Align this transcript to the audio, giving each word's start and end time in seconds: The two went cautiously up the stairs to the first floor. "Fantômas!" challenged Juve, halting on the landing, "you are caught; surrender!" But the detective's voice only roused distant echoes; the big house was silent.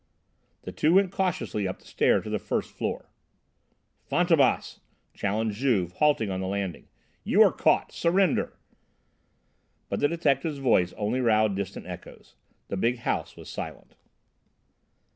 The 0.63 0.71
two 0.71 0.95
went 0.95 1.11
cautiously 1.11 1.67
up 1.67 1.77
the 1.77 1.85
stairs 1.85 2.23
to 2.23 2.31
the 2.31 2.39
first 2.39 2.71
floor. 2.71 3.11
"Fantômas!" 4.11 4.79
challenged 5.13 5.57
Juve, 5.57 5.91
halting 5.91 6.31
on 6.31 6.39
the 6.39 6.47
landing, 6.47 6.87
"you 7.23 7.43
are 7.43 7.51
caught; 7.51 7.91
surrender!" 7.91 8.57
But 9.89 9.99
the 9.99 10.07
detective's 10.07 10.57
voice 10.57 10.91
only 10.93 11.19
roused 11.21 11.53
distant 11.55 11.85
echoes; 11.85 12.33
the 12.67 12.77
big 12.77 12.97
house 12.97 13.35
was 13.37 13.47
silent. 13.47 13.93